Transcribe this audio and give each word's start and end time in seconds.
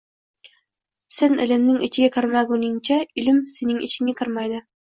Sen 1.17 1.37
ilmning 1.45 1.77
ichiga 1.89 2.09
kirmaguningcha 2.17 3.01
ilm 3.25 3.41
sening 3.55 3.87
ichingga 3.91 4.21
kirmaydi. 4.25 4.69